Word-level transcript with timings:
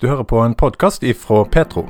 Du 0.00 0.06
hører 0.06 0.22
på 0.24 0.38
en 0.38 0.52
podkast 0.54 1.02
ifra 1.02 1.44
Petro. 1.44 1.82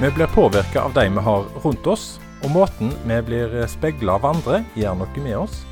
Vi 0.00 0.10
blir 0.14 0.26
påvirka 0.26 0.82
av 0.82 0.94
de 0.94 1.08
vi 1.08 1.26
har 1.26 1.44
rundt 1.64 1.86
oss, 1.90 2.20
og 2.44 2.54
måten 2.54 2.94
vi 3.02 3.18
blir 3.26 3.58
speila 3.66 4.14
av 4.14 4.30
andre, 4.30 4.62
gjør 4.78 5.02
noe 5.02 5.26
med 5.26 5.38
oss. 5.42 5.64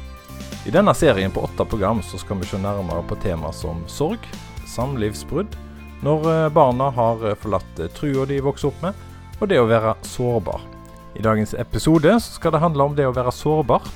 I 0.66 0.74
denne 0.74 0.90
serien 0.98 1.30
på 1.30 1.46
åtte 1.46 1.62
program 1.62 2.02
så 2.02 2.18
skal 2.18 2.42
vi 2.42 2.50
se 2.50 2.58
nærmere 2.58 3.06
på 3.06 3.22
tema 3.22 3.54
som 3.54 3.86
sorg, 3.86 4.26
samlivsbrudd, 4.66 5.54
når 6.02 6.32
eh, 6.34 6.48
barna 6.50 6.90
har 6.90 7.22
eh, 7.22 7.38
forlatt 7.38 7.78
eh, 7.78 7.94
trua 7.94 8.26
de 8.26 8.42
vokser 8.42 8.74
opp 8.74 8.82
med, 8.82 8.98
og 9.38 9.46
det 9.46 9.62
å 9.62 9.70
være 9.70 9.94
sårbar. 10.02 10.72
I 11.16 11.22
dagens 11.24 11.54
episode 11.54 12.12
skal 12.20 12.52
det 12.52 12.60
handle 12.60 12.84
om 12.84 12.96
det 12.96 13.06
å 13.08 13.14
være 13.16 13.32
sårbar. 13.32 13.86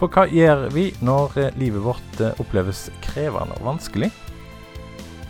For 0.00 0.10
hva 0.10 0.24
gjør 0.30 0.68
vi 0.74 0.88
når 1.02 1.36
livet 1.58 1.84
vårt 1.84 2.22
oppleves 2.42 2.88
krevende 3.04 3.54
og 3.60 3.68
vanskelig? 3.72 4.10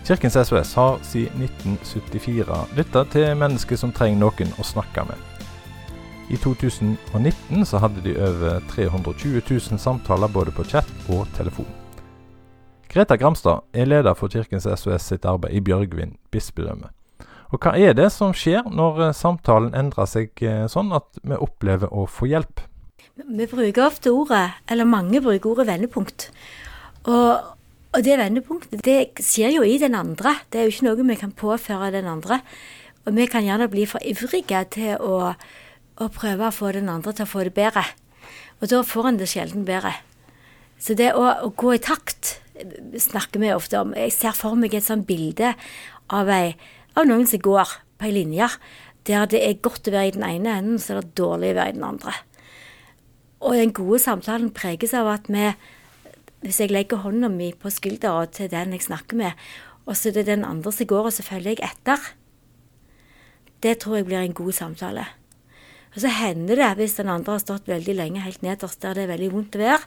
Kirkens 0.08 0.38
SOS 0.40 0.72
har 0.78 0.94
siden 1.04 1.44
1974 1.44 2.62
lytta 2.78 3.04
til 3.12 3.34
mennesker 3.36 3.76
som 3.76 3.92
trenger 3.92 4.22
noen 4.22 4.54
å 4.56 4.64
snakke 4.64 5.04
med. 5.04 5.20
I 6.32 6.36
2019 6.40 7.64
så 7.68 7.80
hadde 7.80 8.04
de 8.04 8.16
over 8.16 8.64
320 8.72 9.42
000 9.44 9.80
samtaler 9.80 10.32
både 10.32 10.52
på 10.56 10.64
chat 10.64 10.88
og 11.12 11.28
telefon. 11.36 11.68
Greta 12.88 13.16
Gramstad 13.20 13.68
er 13.76 13.88
leder 13.88 14.16
for 14.16 14.32
Kirkens 14.32 14.64
SOS 14.64 15.10
sitt 15.12 15.28
arbeid 15.28 15.56
i 15.56 15.64
Bjørgvin 15.64 16.16
bispedømme. 16.32 16.88
Og 17.48 17.60
hva 17.64 17.74
er 17.80 17.94
det 17.96 18.10
som 18.12 18.34
skjer 18.36 18.66
når 18.68 19.04
eh, 19.08 19.14
samtalen 19.16 19.76
endrer 19.76 20.08
seg 20.10 20.42
eh, 20.44 20.66
sånn 20.70 20.92
at 20.96 21.20
vi 21.22 21.38
opplever 21.38 21.92
å 21.92 22.06
få 22.10 22.28
hjelp? 22.30 22.64
Vi 23.18 23.46
bruker 23.50 23.86
ofte 23.86 24.12
ordet, 24.14 24.46
eller 24.70 24.86
mange 24.88 25.22
bruker 25.24 25.54
ordet 25.54 25.68
vendepunkt. 25.70 26.28
Og, 27.08 27.54
og 27.96 28.04
det 28.04 28.18
vendepunktet 28.20 28.84
det 28.84 28.98
skjer 29.24 29.56
jo 29.56 29.64
i 29.66 29.78
den 29.80 29.96
andre. 29.98 30.36
Det 30.50 30.60
er 30.60 30.68
jo 30.68 30.76
ikke 30.76 30.90
noe 30.90 31.08
vi 31.08 31.22
kan 31.22 31.32
påføre 31.34 31.94
den 31.96 32.10
andre. 32.10 32.42
Og 33.08 33.16
vi 33.16 33.26
kan 33.30 33.46
gjerne 33.46 33.70
bli 33.72 33.88
for 33.88 34.04
ivrige 34.04 34.62
til 34.76 35.00
å 35.00 35.32
å 35.98 36.08
prøve 36.14 36.48
å 36.48 36.54
få 36.54 36.72
den 36.76 36.90
andre 36.92 37.14
til 37.14 37.26
å 37.26 37.30
få 37.30 37.44
det 37.46 37.54
bedre. 37.56 37.84
Og 38.58 38.70
da 38.70 38.82
får 38.86 39.10
en 39.10 39.20
det 39.20 39.30
sjelden 39.30 39.66
bedre. 39.66 39.94
Så 40.78 40.94
det 40.98 41.10
å, 41.18 41.24
å, 41.26 41.50
gå 41.50 41.74
i 41.74 41.82
takt 41.82 42.38
snakker 42.98 43.42
vi 43.42 43.52
ofte 43.54 43.80
om. 43.82 43.94
Jeg 43.98 44.14
ser 44.14 44.36
for 44.38 44.58
meg 44.58 44.74
et 44.74 44.86
sånt 44.86 45.06
bilde 45.08 45.54
av, 46.14 46.30
ei, 46.30 46.54
av 46.98 47.06
noen 47.06 47.28
som 47.30 47.42
går 47.42 47.74
på 47.98 48.08
ei 48.08 48.14
linje 48.14 48.48
der 49.08 49.28
det 49.30 49.40
er 49.40 49.60
godt 49.64 49.88
å 49.88 49.94
være 49.94 50.10
i 50.10 50.16
den 50.18 50.26
ene 50.26 50.56
enden, 50.58 50.80
så 50.82 50.92
er 50.92 51.00
det 51.00 51.16
dårlig 51.16 51.54
å 51.54 51.58
være 51.60 51.72
i 51.72 51.76
den 51.78 51.86
andre. 51.86 52.12
Og 53.40 53.54
den 53.56 53.72
gode 53.72 54.00
samtalen 54.02 54.50
preges 54.54 54.94
av 54.94 55.08
at 55.14 55.30
vi 55.32 55.52
Hvis 56.38 56.60
jeg 56.60 56.70
legger 56.70 57.00
hånda 57.02 57.26
mi 57.28 57.48
på 57.50 57.66
skuldra 57.66 58.28
til 58.30 58.46
den 58.46 58.70
jeg 58.70 58.84
snakker 58.84 59.16
med, 59.18 59.32
og 59.86 59.96
så 59.98 60.08
er 60.08 60.20
det 60.20 60.26
den 60.28 60.44
andre 60.46 60.70
som 60.70 60.86
går, 60.86 61.08
og 61.08 61.12
så 61.12 61.24
følger 61.26 61.56
jeg 61.56 61.66
etter, 61.66 61.98
det 63.58 63.80
tror 63.82 63.96
jeg 63.96 64.06
blir 64.06 64.22
en 64.22 64.36
god 64.38 64.52
samtale. 64.54 65.06
Og 65.96 65.98
så 65.98 66.12
hender 66.14 66.54
det, 66.54 66.76
hvis 66.78 66.94
den 66.94 67.10
andre 67.10 67.34
har 67.34 67.42
stått 67.42 67.66
veldig 67.66 67.96
lenge 67.98 68.22
helt 68.22 68.42
nederst 68.46 68.78
der 68.82 68.94
det 68.94 69.08
er 69.08 69.12
veldig 69.16 69.32
vondt 69.32 69.58
å 69.58 69.64
være, 69.64 69.82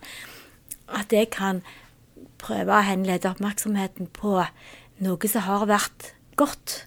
at 0.92 1.16
jeg 1.16 1.32
kan 1.32 1.64
prøve 2.42 2.76
å 2.76 2.84
henlede 2.84 3.32
oppmerksomheten 3.32 4.12
på 4.12 4.42
noe 5.06 5.32
som 5.32 5.48
har 5.48 5.64
vært 5.72 6.12
godt. 6.36 6.82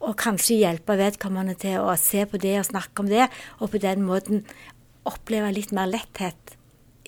Og 0.00 0.16
kanskje 0.20 0.62
hjelpe 0.62 0.96
vedkommende 0.96 1.54
til 1.60 1.82
å 1.82 1.92
se 2.00 2.24
på 2.28 2.40
det 2.40 2.56
og 2.62 2.68
snakke 2.70 3.04
om 3.04 3.10
det, 3.10 3.28
og 3.60 3.72
på 3.72 3.82
den 3.82 4.04
måten 4.06 4.44
oppleve 5.08 5.52
litt 5.52 5.74
mer 5.76 5.90
letthet 5.90 6.56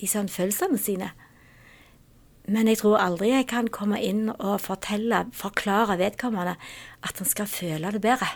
i 0.03 0.09
sånn 0.11 0.31
følelsene 0.33 0.81
sine. 0.81 1.13
Men 2.51 2.67
jeg 2.67 2.81
tror 2.81 2.99
aldri 2.99 3.31
jeg 3.31 3.47
kan 3.53 3.69
komme 3.71 4.01
inn 4.03 4.27
og 4.33 4.63
fortelle, 4.65 5.27
forklare 5.37 5.99
vedkommende 6.01 6.57
at 6.59 7.21
han 7.21 7.29
skal 7.29 7.51
føle 7.51 7.93
det 7.95 8.03
bedre. 8.03 8.29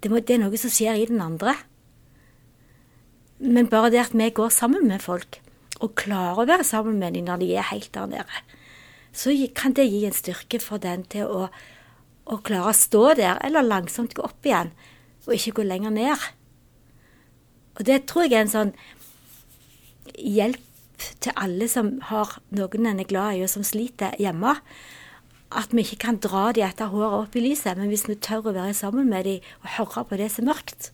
Det, 0.00 0.08
må, 0.08 0.22
det, 0.24 0.38
er 0.38 0.42
noe 0.46 0.60
som 0.60 0.72
skjer 0.72 0.96
i 0.96 1.08
den 1.10 1.20
andre. 1.20 1.54
Men 3.40 3.68
bare 3.72 3.90
det 3.92 4.00
at 4.06 4.16
vi 4.16 4.30
går 4.32 4.52
sammen 4.52 4.88
med 4.88 5.04
folk, 5.04 5.40
og 5.80 5.96
klarer 6.00 6.40
å 6.40 6.48
være 6.48 6.64
sammen 6.64 6.98
med 7.00 7.16
dem 7.16 7.28
når 7.28 7.42
de 7.42 7.52
er 7.56 7.68
helt 7.70 7.92
der 7.94 8.08
nede, 8.08 8.40
så 9.12 9.32
kan 9.56 9.74
det 9.76 9.88
gi 9.90 10.04
en 10.06 10.16
styrke 10.16 10.60
for 10.62 10.80
den 10.80 11.04
til 11.12 11.28
å, 11.28 11.46
å 12.26 12.40
klare 12.44 12.72
å 12.72 12.76
stå 12.76 13.04
der, 13.18 13.40
eller 13.46 13.66
langsomt 13.66 14.14
gå 14.16 14.24
opp 14.26 14.46
igjen, 14.46 14.72
og 15.26 15.34
ikke 15.36 15.60
gå 15.60 15.66
lenger 15.66 15.94
ned. 15.94 16.30
Og 17.78 17.86
det 17.88 18.02
tror 18.10 18.26
jeg 18.26 18.36
er 18.38 18.46
en 18.46 18.52
sånn 18.52 18.72
hjelp 20.18 20.60
til 21.24 21.32
alle 21.40 21.68
som 21.70 21.94
har 22.10 22.36
noen 22.52 22.88
en 22.90 23.00
er 23.00 23.08
glad 23.08 23.38
i, 23.38 23.44
og 23.44 23.52
som 23.52 23.64
sliter 23.66 24.16
hjemme 24.20 24.56
at 25.50 25.72
vi 25.74 25.82
ikke 25.82 26.04
kan 26.04 26.18
dra 26.22 26.50
de 26.54 26.62
etter 26.62 26.92
håret 26.92 27.24
opp 27.24 27.34
i 27.34 27.42
lyset, 27.42 27.74
men 27.78 27.90
hvis 27.90 28.06
vi 28.06 28.14
tør 28.22 28.50
å 28.50 28.54
være 28.54 28.74
sammen 28.76 29.08
med 29.10 29.26
de 29.26 29.38
og 29.64 29.72
høre 29.78 30.04
på 30.06 30.18
det 30.20 30.28
som 30.30 30.46
er 30.46 30.52
mørkt, 30.52 30.90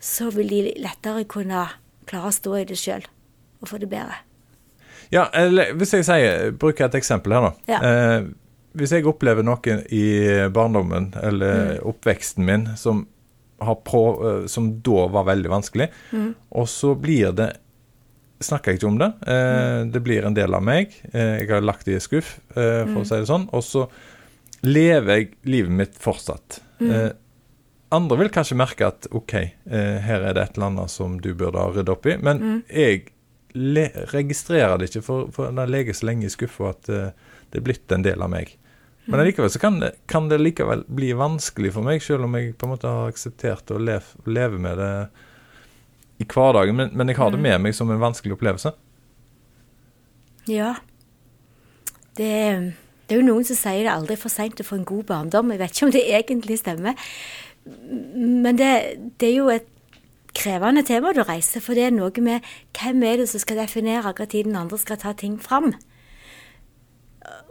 så 0.00 0.30
vil 0.32 0.48
de 0.48 0.60
lettere 0.80 1.26
kunne 1.28 1.66
klare 2.08 2.30
å 2.30 2.34
stå 2.34 2.56
i 2.56 2.66
det 2.70 2.78
sjøl 2.80 3.04
og 3.60 3.68
få 3.68 3.80
det 3.82 3.90
bedre. 3.92 4.16
Ja, 5.12 5.26
eller 5.36 5.74
hvis 5.76 5.92
jeg 5.92 6.06
sier, 6.06 6.54
bruker 6.56 6.86
et 6.86 6.96
eksempel 6.96 7.34
her, 7.34 7.50
da. 7.50 7.52
Ja. 7.68 7.80
Eh, 7.84 8.30
hvis 8.78 8.92
jeg 8.94 9.06
opplever 9.08 9.46
noe 9.46 9.78
i 9.90 10.04
barndommen 10.54 11.10
eller 11.22 11.56
mm. 11.56 11.88
oppveksten 11.90 12.46
min 12.46 12.68
som, 12.78 13.02
på, 13.58 14.02
eh, 14.28 14.44
som, 14.50 14.70
da 14.84 15.08
var 15.10 15.26
veldig 15.30 15.50
vanskelig, 15.50 15.90
mm. 16.12 16.30
og 16.60 16.70
så 16.70 16.94
blir 16.98 17.34
det 17.36 17.52
snakker 18.40 18.72
jeg 18.72 18.80
ikke 18.80 18.88
om 18.88 19.00
det. 19.00 19.10
Eh, 19.28 19.78
det 19.92 20.02
blir 20.04 20.24
en 20.26 20.36
del 20.36 20.54
av 20.56 20.64
meg. 20.64 20.94
Eh, 21.12 21.42
jeg 21.42 21.50
har 21.50 21.64
lagt 21.64 21.88
det 21.88 21.98
i 21.98 22.04
skuff, 22.04 22.38
eh, 22.54 22.86
for 22.86 22.94
mm. 22.94 23.02
å 23.02 23.08
si 23.08 23.18
det 23.18 23.28
sånn. 23.28 23.48
Og 23.56 23.64
så 23.66 23.84
lever 24.64 25.18
jeg 25.18 25.30
livet 25.48 25.76
mitt 25.82 25.98
fortsatt. 26.00 26.60
Mm. 26.80 26.90
Eh, 26.90 27.10
andre 27.96 28.20
vil 28.22 28.32
kanskje 28.32 28.56
merke 28.56 28.88
at 28.88 29.10
OK, 29.16 29.34
eh, 29.36 29.98
her 30.06 30.24
er 30.24 30.36
det 30.36 30.46
et 30.46 30.56
eller 30.56 30.70
annet 30.70 30.92
som 30.92 31.18
du 31.20 31.32
burde 31.34 31.60
ha 31.60 31.72
ryddet 31.72 31.92
opp 31.92 32.08
i. 32.08 32.16
Men 32.22 32.40
mm. 32.40 32.60
jeg 32.72 33.04
registrerer 34.14 34.78
det 34.78 34.88
ikke, 34.88 35.04
for, 35.04 35.28
for 35.34 35.50
den 35.50 35.74
ligger 35.74 35.96
så 35.96 36.06
lenge 36.06 36.28
i 36.28 36.32
skuffa 36.32 36.70
at 36.70 36.86
det 36.86 37.58
er 37.58 37.64
blitt 37.66 37.92
en 37.92 38.06
del 38.06 38.22
av 38.22 38.30
meg. 38.30 38.54
Men 39.10 39.20
allikevel 39.20 39.50
så 39.50 39.58
kan 39.58 39.80
det, 39.82 39.94
kan 40.10 40.28
det 40.30 40.38
likevel 40.38 40.84
bli 40.86 41.10
vanskelig 41.18 41.72
for 41.74 41.86
meg, 41.86 42.02
selv 42.04 42.28
om 42.28 42.36
jeg 42.38 42.54
på 42.58 42.66
en 42.68 42.72
måte 42.74 42.90
har 42.90 43.10
akseptert 43.10 43.72
å 43.74 43.80
leve, 43.82 44.22
leve 44.30 44.60
med 44.62 44.78
det 44.78 44.92
i 46.20 46.26
hverdagen, 46.28 46.76
men, 46.76 46.92
men, 46.94 47.10
jeg 47.10 47.18
har 47.18 47.32
det 47.32 47.40
mm. 47.40 47.46
med 47.48 47.64
meg 47.64 47.74
som 47.76 47.90
en 47.90 48.02
vanskelig 48.02 48.36
opplevelse. 48.36 48.74
Ja. 50.50 50.74
Det, 52.18 52.30
det, 53.08 53.14
er 53.14 53.18
jo 53.18 53.26
noen 53.26 53.46
som 53.48 53.58
sier 53.58 53.86
det 53.86 53.92
aldri 53.94 54.18
for 54.20 54.32
seint 54.32 54.60
å 54.60 54.66
få 54.66 54.80
en 54.80 54.88
god 54.88 55.06
barndom. 55.08 55.52
Jeg 55.54 55.62
vet 55.62 55.74
ikke 55.74 55.88
om 55.88 55.94
det 55.96 56.06
egentlig 56.18 56.60
stemmer. 56.60 57.10
Men 57.64 58.58
det, 58.58 58.72
det 59.20 59.30
er 59.30 59.36
jo 59.38 59.50
et 59.52 59.68
krevende 60.36 60.84
tema 60.86 61.14
du 61.16 61.22
reiser, 61.24 61.64
for 61.64 61.76
det 61.76 61.88
er 61.88 61.94
noe 61.96 62.22
med 62.22 62.44
hvem 62.76 63.02
er 63.08 63.22
det 63.22 63.30
som 63.32 63.42
skal 63.42 63.62
definere 63.62 64.04
akkurat 64.12 64.32
tid 64.36 64.46
den 64.48 64.58
andre 64.60 64.78
skal 64.80 65.00
ta 65.00 65.14
ting 65.16 65.38
fram. 65.40 65.72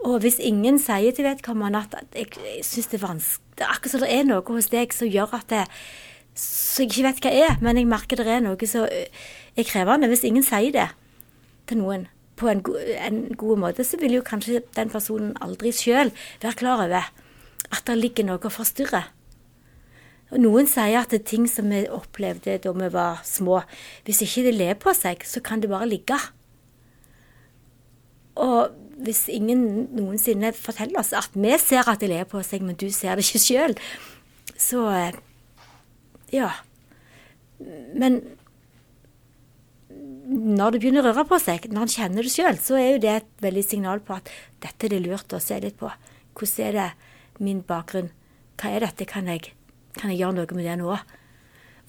Og 0.08 0.20
hvis 0.24 0.38
ingen 0.40 0.78
sier 0.80 1.12
til 1.12 1.26
vedkommende 1.26 1.82
at 1.84 2.16
jeg, 2.16 2.30
jeg 2.40 2.64
syns 2.64 2.88
det 2.88 3.00
er 3.00 3.06
vanskelig 3.08 3.46
Akkurat 3.60 3.92
som 3.92 4.00
det 4.00 4.14
er 4.14 4.22
noe 4.24 4.40
hos 4.46 4.70
deg 4.72 4.94
som 4.96 5.10
gjør 5.10 5.34
at 5.36 5.50
det, 5.52 5.64
så 6.32 6.86
jeg 6.86 6.88
ikke 6.88 7.04
vet 7.04 7.18
hva 7.26 7.32
er, 7.44 7.58
men 7.60 7.76
jeg 7.76 7.88
merker 7.90 8.16
det 8.16 8.24
er 8.32 8.40
noe 8.40 8.68
som 8.70 8.86
er 8.88 9.66
krevende. 9.68 10.08
Hvis 10.08 10.24
ingen 10.24 10.46
sier 10.46 10.72
det 10.72 10.86
til 11.68 11.82
noen 11.82 12.06
på 12.40 12.48
en, 12.48 12.62
go 12.64 12.78
en 12.80 13.18
god 13.36 13.60
måte, 13.60 13.84
så 13.84 14.00
vil 14.00 14.16
jo 14.16 14.24
kanskje 14.24 14.62
den 14.78 14.88
personen 14.88 15.34
aldri 15.44 15.74
sjøl 15.76 16.08
være 16.40 16.56
klar 16.56 16.86
over 16.86 17.10
at 17.68 17.82
det 17.84 17.98
ligger 17.98 18.30
noe 18.30 18.40
og 18.40 18.54
forstyrrer. 18.54 19.10
Og 20.30 20.40
Noen 20.40 20.68
sier 20.70 21.02
at 21.02 21.12
det 21.12 21.20
er 21.20 21.28
ting 21.28 21.46
som 21.50 21.68
vi 21.68 21.82
opplevde 21.90 22.56
da 22.62 22.72
vi 22.72 22.88
var 22.94 23.20
små, 23.26 23.60
hvis 24.06 24.22
ikke 24.24 24.46
det 24.46 24.54
ler 24.56 24.76
på 24.78 24.94
seg, 24.96 25.26
så 25.26 25.42
kan 25.44 25.60
det 25.60 25.70
bare 25.72 25.90
ligge. 25.90 26.16
Og 28.40 28.70
hvis 29.04 29.24
ingen 29.32 29.88
noensinne 29.96 30.52
forteller 30.56 31.00
oss 31.00 31.14
at 31.16 31.34
vi 31.34 31.56
ser 31.60 31.88
at 31.88 32.02
det 32.02 32.10
ler 32.12 32.28
på 32.28 32.42
seg, 32.46 32.64
men 32.66 32.78
du 32.78 32.88
ser 32.94 33.16
det 33.16 33.26
ikke 33.26 33.42
sjøl, 33.42 33.76
så 34.60 34.84
ja. 36.34 36.50
Men 37.96 38.20
når 40.30 40.74
det 40.76 40.80
begynner 40.82 41.04
å 41.04 41.10
røre 41.10 41.26
på 41.28 41.38
seg, 41.42 41.66
når 41.72 41.86
han 41.86 41.92
kjenner 41.94 42.26
det 42.26 42.32
sjøl, 42.32 42.58
så 42.62 42.76
er 42.78 42.88
jo 42.92 43.02
det 43.02 43.14
et 43.16 43.30
veldig 43.42 43.64
signal 43.66 44.02
på 44.04 44.14
at 44.20 44.30
dette 44.62 44.86
er 44.86 44.94
det 44.94 45.02
lurt 45.04 45.34
å 45.34 45.42
se 45.42 45.58
litt 45.62 45.78
på. 45.80 45.90
Hvordan 46.38 46.66
er 46.68 46.76
det 46.76 47.42
min 47.42 47.64
bakgrunn? 47.66 48.12
Hva 48.60 48.70
er 48.76 48.86
dette? 48.86 49.08
Kan 49.10 49.30
jeg, 49.32 49.50
kan 49.96 50.12
jeg 50.12 50.20
gjøre 50.22 50.38
noe 50.38 50.56
med 50.56 50.68
det 50.68 50.76
nå? 50.80 50.98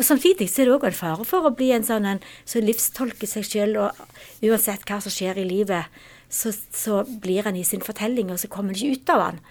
Og 0.01 0.05
Samtidig 0.07 0.47
så 0.49 0.63
er 0.63 0.71
det 0.71 0.73
òg 0.79 0.87
en 0.89 0.95
fare 0.97 1.25
for 1.29 1.45
å 1.45 1.53
bli 1.53 1.67
en 1.75 1.83
sånn 1.85 2.07
en 2.09 2.19
som 2.49 2.63
livstolker 2.65 3.29
seg 3.29 3.45
sjøl, 3.45 3.75
og 3.77 3.99
uansett 4.41 4.81
hva 4.89 4.97
som 5.03 5.13
skjer 5.13 5.37
i 5.37 5.45
livet, 5.45 6.01
så, 6.25 6.49
så 6.73 7.03
blir 7.05 7.45
en 7.45 7.59
i 7.59 7.65
sin 7.67 7.83
fortelling, 7.85 8.31
og 8.33 8.39
så 8.41 8.49
kommer 8.49 8.73
en 8.73 8.79
ikke 8.79 8.97
ut 8.97 9.11
av 9.13 9.21
den. 9.27 9.41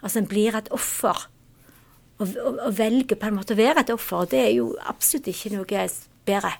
Altså 0.00 0.18
en 0.18 0.26
blir 0.26 0.56
et 0.58 0.70
offer 0.74 1.28
og, 2.18 2.24
og, 2.26 2.58
og 2.58 2.74
velger 2.74 3.20
på 3.20 3.28
en 3.28 3.36
måte 3.38 3.54
å 3.54 3.60
være 3.60 3.84
et 3.84 3.92
offer. 3.94 4.26
Det 4.32 4.40
er 4.48 4.50
jo 4.56 4.72
absolutt 4.90 5.30
ikke 5.30 5.54
noe 5.54 5.84
bedre. 6.26 6.52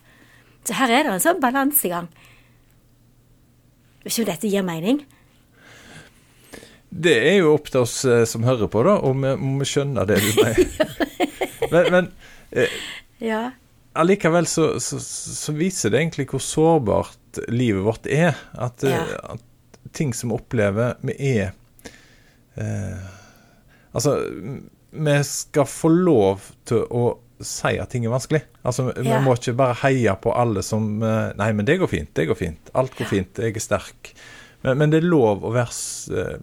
Så 0.63 0.79
her 0.79 0.95
er 0.95 1.09
det 1.09 1.17
en 1.17 1.27
sånn 1.27 1.43
balansegang. 1.43 2.07
Vet 4.05 4.13
ikke 4.13 4.23
om 4.23 4.31
dette 4.31 4.53
gir 4.55 4.71
mening? 4.71 5.03
Det 6.91 7.19
er 7.19 7.41
jo 7.41 7.57
opp 7.57 7.67
til 7.71 7.83
oss 7.83 7.99
eh, 8.07 8.23
som 8.31 8.47
hører 8.47 8.71
på, 8.71 8.87
da, 8.87 8.97
om 9.03 9.27
vi 9.59 9.69
skjønner 9.69 10.07
det 10.07 10.23
du 10.23 10.31
mener. 10.39 10.97
men 11.71 11.93
men 11.97 12.11
eh, 12.51 12.81
Ja. 13.21 13.51
allikevel 13.95 14.47
så, 14.49 14.79
så, 14.81 14.99
så 15.03 15.53
viser 15.57 15.91
det 15.93 16.01
egentlig 16.01 16.29
hvor 16.31 16.41
sårbart 16.41 17.41
livet 17.53 17.85
vårt 17.85 18.07
er. 18.07 18.37
At, 18.55 18.85
eh, 18.85 18.91
Ja. 18.97 19.35
at 19.37 19.81
ting 19.93 20.13
som 20.15 20.31
vi 20.31 20.37
opplever, 20.39 20.97
vi 21.03 21.17
er 21.37 21.53
eh, 22.57 23.09
Altså, 23.95 24.13
vi 24.91 25.17
skal 25.27 25.67
få 25.67 25.89
lov 25.91 26.45
til 26.69 26.85
å 26.95 27.05
si 27.43 27.73
at 27.81 27.91
ting 27.91 28.05
er 28.07 28.13
vanskelig. 28.13 28.43
Altså, 28.65 28.93
Vi 28.95 29.09
Ja. 29.09 29.19
må 29.21 29.35
ikke 29.35 29.57
bare 29.57 29.75
heie 29.83 30.15
på 30.21 30.31
alle 30.37 30.63
som 30.63 31.03
eh, 31.03 31.33
Nei, 31.37 31.53
men 31.53 31.65
det 31.67 31.79
går 31.81 31.89
fint. 31.89 32.15
Det 32.15 32.27
går 32.29 32.37
fint. 32.39 32.71
Alt 32.75 32.95
går 32.99 33.07
fint. 33.11 33.35
Jeg 33.39 33.57
er 33.57 33.61
sterk. 33.61 34.13
Men, 34.63 34.79
men 34.79 34.91
det 34.91 35.01
er 35.03 35.09
lov 35.09 35.43
å 35.43 35.53
være 35.55 35.73
eh, 36.21 36.39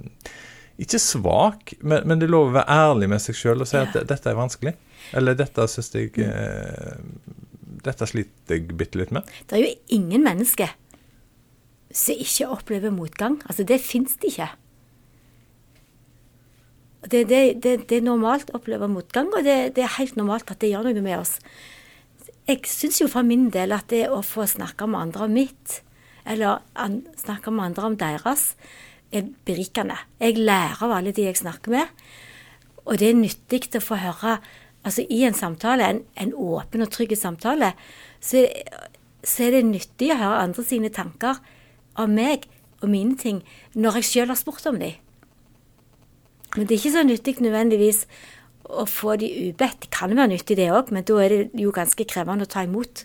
Ikke 0.79 0.99
svak, 0.99 1.73
men, 1.81 2.03
men 2.07 2.19
det 2.19 2.27
er 2.27 2.33
lov 2.33 2.49
å 2.49 2.55
være 2.57 2.67
ærlig 2.69 3.09
med 3.09 3.21
seg 3.21 3.35
sjøl 3.35 3.61
og 3.61 3.67
si 3.69 3.77
at 3.77 3.95
Ja. 3.95 4.03
dette 4.03 4.27
er 4.29 4.35
vanskelig. 4.35 4.73
Eller 5.15 5.37
dette 5.39 5.67
syns 5.71 5.93
jeg 5.95 6.11
mm. 6.17 7.11
Dette 7.85 8.07
sliter 8.09 8.57
jeg 8.57 8.75
bitte 8.75 8.99
litt 8.99 9.13
med. 9.15 9.27
Det 9.47 9.55
er 9.55 9.63
jo 9.63 9.73
ingen 9.95 10.25
mennesker 10.25 10.73
som 11.93 12.19
ikke 12.19 12.49
opplever 12.51 12.91
motgang. 12.91 13.37
Altså, 13.47 13.63
det 13.63 13.79
fins 13.83 14.17
det 14.21 14.33
ikke. 14.33 14.49
Det, 17.07 17.23
det, 17.29 17.41
det, 17.63 17.73
det 17.87 17.99
er 17.99 18.03
normalt 18.03 18.51
å 18.51 18.57
oppleve 18.59 18.89
motgang, 18.91 19.29
og 19.31 19.45
det, 19.45 19.77
er 19.77 19.95
helt 19.95 20.17
normalt 20.19 20.49
at 20.51 20.59
det 20.59 20.73
gjør 20.73 20.89
noe 20.89 21.03
med 21.05 21.21
oss. 21.21 21.37
Jeg 22.47 22.67
syns 22.67 22.99
jo 22.99 23.07
for 23.11 23.27
min 23.27 23.47
del 23.53 23.75
at 23.75 23.87
det 23.91 24.07
å 24.11 24.19
få 24.25 24.47
snakke 24.49 24.87
med 24.89 25.07
andre 25.07 25.27
om 25.27 25.35
mitt, 25.37 25.81
eller 26.27 26.59
an, 26.75 27.01
snakke 27.19 27.53
med 27.53 27.69
andre 27.69 27.91
om 27.91 27.97
deres, 27.99 28.49
er 29.15 29.29
berikende. 29.47 29.95
Jeg 30.19 30.39
lærer 30.41 30.83
av 30.83 30.97
alle 30.97 31.13
de 31.15 31.29
jeg 31.29 31.39
snakker 31.39 31.77
med, 31.77 32.07
og 32.83 32.99
det 32.99 33.11
er 33.11 33.19
nyttig 33.19 33.69
å 33.79 33.83
få 33.83 33.99
høre 34.01 34.37
Altså 34.87 35.03
i 35.11 35.23
en 35.27 35.35
samtale, 35.35 35.89
en, 35.91 36.03
en 36.15 36.31
åpen 36.33 36.85
og 36.85 36.91
trygg 36.93 37.11
samtale, 37.19 37.73
så, 38.23 38.45
så 39.19 39.47
er 39.47 39.57
det 39.57 39.65
nyttig 39.67 40.13
å 40.13 40.19
høre 40.21 40.45
andre 40.45 40.63
sine 40.63 40.91
tanker 40.95 41.41
om 41.99 42.13
meg 42.15 42.47
og 42.79 42.91
mine 42.93 43.17
ting 43.19 43.41
når 43.75 43.99
jeg 43.99 44.09
sjøl 44.11 44.31
har 44.31 44.39
spurt 44.39 44.67
om 44.69 44.79
dem. 44.79 44.95
Men 46.55 46.65
det 46.65 46.77
er 46.77 46.79
ikke 46.79 46.95
så 46.95 47.03
nyttig 47.05 47.37
nødvendigvis 47.43 48.05
å 48.67 48.85
få 48.89 49.17
de 49.19 49.27
ubedt. 49.49 49.83
Det 49.83 49.91
kan 49.93 50.15
være 50.15 50.31
nyttig 50.33 50.57
det 50.59 50.69
òg, 50.73 50.91
men 50.95 51.05
da 51.07 51.19
er 51.23 51.35
det 51.35 51.63
jo 51.63 51.73
ganske 51.75 52.07
krevende 52.07 52.47
å 52.47 52.51
ta 52.51 52.63
imot. 52.67 53.03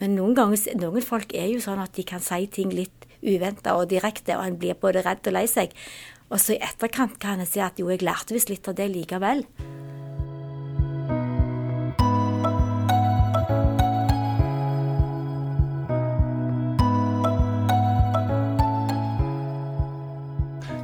Men 0.00 0.16
noen 0.18 0.36
ganger, 0.36 0.76
noen 0.76 1.04
folk 1.04 1.32
er 1.36 1.48
jo 1.54 1.62
sånn 1.64 1.80
at 1.80 1.96
de 1.96 2.04
kan 2.06 2.20
si 2.24 2.44
ting 2.52 2.72
litt 2.74 3.08
uventa 3.24 3.74
og 3.78 3.88
direkte, 3.90 4.36
og 4.36 4.44
en 4.44 4.60
blir 4.60 4.76
både 4.80 5.04
redd 5.06 5.24
og 5.26 5.36
lei 5.38 5.46
seg. 5.50 5.72
Og 6.28 6.40
så 6.42 6.56
i 6.56 6.62
etterkant 6.62 7.16
kan 7.22 7.40
en 7.40 7.48
si 7.48 7.62
at 7.64 7.80
jo, 7.80 7.88
jeg 7.92 8.04
lærte 8.04 8.36
visst 8.36 8.52
litt 8.52 8.68
av 8.68 8.76
det 8.78 8.90
likevel. 8.92 9.44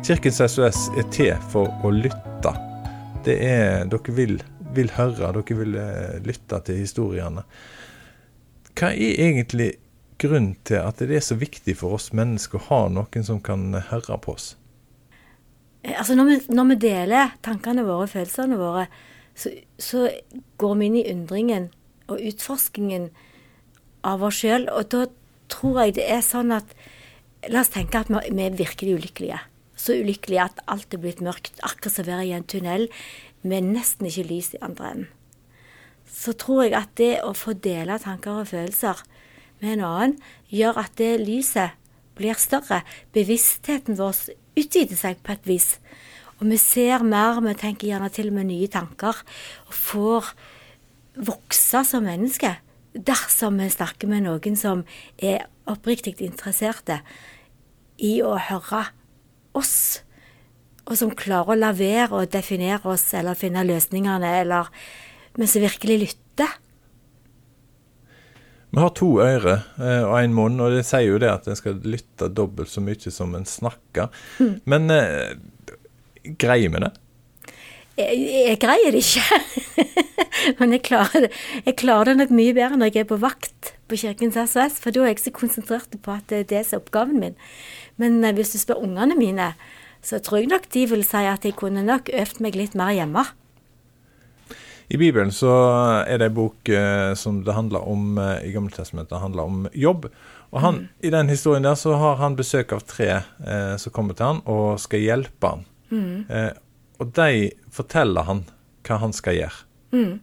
Kirkens 0.03 0.41
SOS 0.43 0.89
er 0.99 1.05
til 1.15 1.37
for 1.53 1.71
å 1.87 1.91
lytte. 1.95 2.51
Det 3.23 3.37
er, 3.39 3.85
dere 3.87 4.15
vil, 4.17 4.41
vil 4.75 4.89
høre, 4.97 5.29
dere 5.37 5.57
vil 5.61 5.77
eh, 5.79 6.17
lytte 6.27 6.59
til 6.67 6.81
historiene. 6.81 7.45
Hva 8.75 8.89
er 8.91 9.21
egentlig 9.29 9.69
grunnen 10.19 10.57
til 10.67 10.81
at 10.83 10.99
det 10.99 11.15
er 11.15 11.23
så 11.23 11.37
viktig 11.39 11.77
for 11.79 11.95
oss 11.95 12.09
mennesker 12.19 12.59
å 12.59 12.65
ha 12.67 12.81
noen 12.97 13.27
som 13.29 13.39
kan 13.47 13.69
høre 13.93 14.19
på 14.25 14.35
oss? 14.35 14.49
Eh, 15.87 15.95
Altså 15.95 16.19
når 16.19 16.33
vi, 16.33 16.41
når 16.51 16.69
vi 16.73 16.79
deler 16.89 17.37
tankene 17.47 17.87
våre 17.87 18.09
og 18.09 18.13
følelsene 18.17 18.59
våre, 18.59 18.89
så, 19.39 19.55
så 19.79 20.09
går 20.59 20.75
vi 20.81 20.91
inn 20.91 20.99
i 20.99 21.07
undringen 21.15 21.71
og 22.11 22.19
utforskingen 22.19 23.07
av 24.03 24.27
oss 24.27 24.43
sjøl. 24.43 24.67
Og 24.67 24.91
da 24.91 25.07
tror 25.47 25.85
jeg 25.85 25.97
det 26.03 26.11
er 26.11 26.27
sånn 26.27 26.51
at 26.59 26.75
La 27.51 27.65
oss 27.65 27.73
tenke 27.75 27.99
at 27.99 28.07
vi, 28.07 28.19
vi 28.31 28.45
er 28.47 28.55
virkelig 28.55 29.01
ulykkelige. 29.01 29.39
Så 29.83 29.97
ulykkelig 29.99 30.39
at 30.45 30.63
alt 30.71 30.95
er 30.95 31.03
blitt 31.03 31.23
mørkt, 31.25 31.59
akkurat 31.67 31.97
som 31.97 32.07
å 32.07 32.13
være 32.13 32.29
i 32.29 32.37
en 32.37 32.47
tunnel 32.47 32.87
med 33.43 33.73
nesten 33.73 34.07
ikke 34.07 34.29
lys 34.29 34.53
i 34.55 34.63
andre 34.63 34.93
enden. 34.93 35.11
Så 36.13 36.35
tror 36.39 36.67
jeg 36.67 36.77
at 36.77 36.93
det 37.01 37.15
å 37.25 37.33
få 37.35 37.57
dele 37.57 37.97
tanker 37.99 38.43
og 38.43 38.51
følelser 38.53 39.01
med 39.63 39.79
en 39.79 39.85
annen, 39.89 40.17
gjør 40.53 40.83
at 40.85 40.95
det 41.01 41.15
lyset 41.23 41.79
blir 42.19 42.39
større. 42.39 42.83
Bevisstheten 43.17 43.97
vår 43.99 44.19
utvider 44.59 44.99
seg 44.99 45.23
på 45.25 45.35
et 45.35 45.49
vis. 45.49 45.69
Og 46.39 46.49
vi 46.51 46.59
ser 46.61 47.05
mer, 47.07 47.41
vi 47.41 47.55
tenker 47.59 47.89
gjerne 47.89 48.11
til 48.13 48.31
og 48.31 48.37
med 48.39 48.51
nye 48.51 48.69
tanker, 48.71 49.23
og 49.67 49.75
får 49.75 50.33
vokse 51.17 51.83
som 51.89 52.07
menneske 52.07 52.57
dersom 52.93 53.59
vi 53.61 53.69
snakker 53.73 54.11
med 54.11 54.27
noen 54.27 54.57
som 54.59 54.85
er 55.17 55.47
oppriktig 55.71 56.19
interesserte 56.25 57.01
i 58.03 58.19
å 58.25 58.35
høre 58.51 58.85
oss, 59.59 60.03
og 60.89 60.99
som 60.99 61.13
klarer 61.15 61.55
å 61.55 61.59
la 61.59 61.71
være 61.77 62.19
å 62.19 62.29
definere 62.29 62.95
oss 62.95 63.07
eller 63.15 63.39
finne 63.39 63.65
løsningene, 63.67 64.35
eller 64.43 64.71
men 65.39 65.49
som 65.49 65.65
virkelig 65.65 65.99
lytter. 66.03 66.59
Vi 68.73 68.81
har 68.81 68.93
to 68.97 69.09
ører 69.21 69.67
eh, 69.77 70.03
og 70.07 70.17
en 70.17 70.37
munn, 70.37 70.61
og 70.65 70.73
det 70.73 70.85
sier 70.89 71.11
jo 71.11 71.21
det 71.21 71.29
at 71.29 71.49
en 71.49 71.59
skal 71.59 71.81
lytte 71.85 72.31
dobbelt 72.33 72.73
så 72.73 72.81
mye 72.85 73.13
som 73.13 73.35
en 73.37 73.45
snakker. 73.49 74.09
Men 74.69 74.89
eh, 74.93 75.35
greier 76.41 76.73
vi 76.73 76.81
det? 76.81 76.93
Jeg, 78.01 78.23
jeg 78.49 78.61
greier 78.63 78.97
det 78.97 79.05
ikke. 79.05 80.03
Men 80.59 80.75
jeg 80.77 80.85
klarer, 80.89 81.29
jeg 81.67 81.77
klarer 81.81 82.13
det 82.13 82.19
nok 82.23 82.35
mye 82.35 82.57
bedre 82.57 82.79
når 82.79 82.93
jeg 82.93 83.05
er 83.05 83.11
på 83.11 83.21
vakt 83.23 83.75
på 83.91 83.99
Kirkens 84.01 84.39
SOS, 84.39 84.81
for 84.81 84.95
da 84.95 85.05
er 85.05 85.13
jeg 85.13 85.25
så 85.27 85.35
konsentrert 85.37 85.95
på 86.03 86.15
at 86.15 86.27
det 86.33 86.43
er 86.43 86.51
det 86.55 86.65
som 86.69 86.79
er 86.79 86.85
oppgaven 86.85 87.21
min. 87.21 87.39
Men 88.01 88.23
eh, 88.25 88.35
hvis 88.37 88.55
du 88.55 88.59
spør 88.63 88.83
ungene 88.87 89.19
mine, 89.19 89.53
så 90.03 90.19
tror 90.19 90.43
jeg 90.43 90.51
nok 90.51 90.67
de 90.75 90.89
vil 90.91 91.05
si 91.07 91.23
at 91.29 91.45
jeg 91.47 91.57
kunne 91.59 91.85
nok 91.87 92.11
øvd 92.11 92.43
meg 92.43 92.59
litt 92.59 92.77
mer 92.79 92.95
hjemme. 92.97 93.25
I 94.93 94.99
Bibelen 95.01 95.31
så 95.33 95.53
er 96.05 96.19
det 96.21 96.29
en 96.29 96.37
bok 96.37 96.69
eh, 96.69 97.13
som 97.17 97.41
det 97.47 97.55
handler 97.57 97.87
om 97.89 98.19
eh, 98.21 98.49
i 98.49 98.53
Gammeltestamentet 98.53 99.23
handler 99.23 99.49
om 99.49 99.67
jobb. 99.73 100.09
Og 100.53 100.61
han, 100.61 100.83
I 101.01 101.13
den 101.15 101.31
historien 101.33 101.65
der 101.65 101.79
så 101.81 101.95
har 101.97 102.19
han 102.21 102.37
besøk 102.37 102.75
av 102.77 102.83
tre 102.85 103.11
eh, 103.23 103.77
som 103.81 103.95
kommer 103.95 104.19
til 104.19 104.29
han 104.29 104.43
og 104.45 104.81
skal 104.83 105.01
hjelpe 105.01 105.55
han. 105.55 105.65
Eh, 105.93 106.51
og 107.01 107.13
de 107.17 107.53
forteller 107.73 108.29
han 108.29 108.45
hva 108.87 108.99
han 109.01 109.15
skal 109.17 109.39
gjøre. 109.39 109.65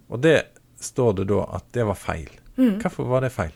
Og 0.10 0.22
det 0.24 0.38
står 0.82 1.20
det 1.20 1.30
da 1.32 1.44
at 1.60 1.66
det 1.76 1.86
var 1.90 2.00
feil. 2.00 2.30
Hvorfor 2.82 3.08
var 3.08 3.24
det 3.24 3.32
feil? 3.32 3.56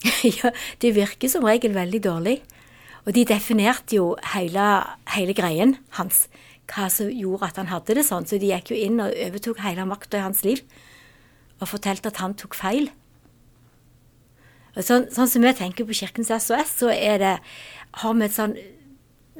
ja, 0.40 0.52
det 0.80 0.94
virker 0.96 1.28
som 1.32 1.44
regel 1.44 1.74
veldig 1.76 2.00
dårlig. 2.04 2.38
Og 3.06 3.14
de 3.16 3.24
definerte 3.28 3.96
jo 3.96 4.12
hele, 4.34 4.66
hele 5.14 5.34
greien 5.36 5.76
hans, 5.96 6.26
hva 6.70 6.88
som 6.92 7.08
gjorde 7.10 7.48
at 7.48 7.60
han 7.60 7.70
hadde 7.72 7.96
det 7.96 8.06
sånn. 8.06 8.28
Så 8.28 8.38
de 8.40 8.52
gikk 8.52 8.72
jo 8.72 8.80
inn 8.80 9.00
og 9.02 9.14
overtok 9.28 9.62
hele 9.64 9.86
makta 9.88 10.20
i 10.20 10.26
hans 10.26 10.44
liv 10.46 10.64
og 11.60 11.68
fortalte 11.68 12.08
at 12.08 12.20
han 12.22 12.36
tok 12.40 12.56
feil. 12.56 12.88
Og 14.76 14.84
sånn, 14.86 15.08
sånn 15.12 15.28
som 15.28 15.44
vi 15.44 15.52
tenker 15.56 15.86
på 15.88 15.96
Kirkens 15.98 16.30
SOS, 16.32 16.76
så 16.82 16.92
er 16.94 17.18
det, 17.20 17.32
har 18.02 18.14
vi 18.16 18.28
et 18.28 18.36
sånn 18.36 18.58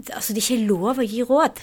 Altså, 0.01 0.33
det 0.33 0.41
er 0.41 0.47
ikke 0.47 0.71
lov 0.71 1.01
å 1.03 1.05
gi 1.05 1.21
råd. 1.29 1.59